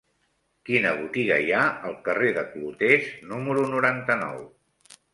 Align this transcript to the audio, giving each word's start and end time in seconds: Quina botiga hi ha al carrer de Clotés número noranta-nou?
Quina 0.69 0.93
botiga 1.01 1.37
hi 1.43 1.53
ha 1.59 1.67
al 1.91 1.95
carrer 2.09 2.33
de 2.39 2.47
Clotés 2.57 3.15
número 3.35 3.71
noranta-nou? 3.79 4.45